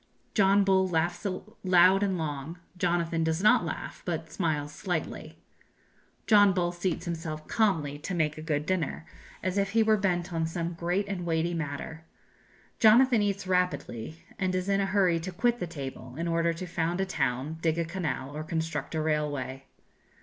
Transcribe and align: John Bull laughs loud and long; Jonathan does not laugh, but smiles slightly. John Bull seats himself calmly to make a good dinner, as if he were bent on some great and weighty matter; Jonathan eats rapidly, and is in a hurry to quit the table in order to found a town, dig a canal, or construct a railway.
John 0.33 0.63
Bull 0.63 0.87
laughs 0.87 1.27
loud 1.63 2.01
and 2.01 2.17
long; 2.17 2.57
Jonathan 2.75 3.23
does 3.23 3.43
not 3.43 3.63
laugh, 3.63 4.01
but 4.03 4.31
smiles 4.31 4.73
slightly. 4.73 5.37
John 6.25 6.53
Bull 6.53 6.71
seats 6.71 7.05
himself 7.05 7.47
calmly 7.47 7.99
to 7.99 8.15
make 8.15 8.35
a 8.35 8.41
good 8.41 8.65
dinner, 8.65 9.05
as 9.43 9.59
if 9.59 9.73
he 9.73 9.83
were 9.83 9.97
bent 9.97 10.33
on 10.33 10.47
some 10.47 10.73
great 10.73 11.07
and 11.07 11.23
weighty 11.23 11.53
matter; 11.53 12.03
Jonathan 12.79 13.21
eats 13.21 13.45
rapidly, 13.45 14.23
and 14.39 14.55
is 14.55 14.67
in 14.69 14.81
a 14.81 14.87
hurry 14.87 15.19
to 15.19 15.31
quit 15.31 15.59
the 15.59 15.67
table 15.67 16.15
in 16.15 16.27
order 16.27 16.51
to 16.51 16.65
found 16.65 16.99
a 16.99 17.05
town, 17.05 17.59
dig 17.61 17.77
a 17.77 17.85
canal, 17.85 18.35
or 18.35 18.43
construct 18.43 18.95
a 18.95 19.01
railway. 19.03 19.65